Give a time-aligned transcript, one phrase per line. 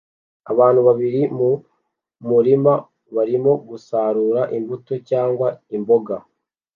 [0.51, 1.51] Abantu babiri mu
[2.29, 2.73] murima
[3.15, 6.15] barimo gusarura imbuto cyangwa imboga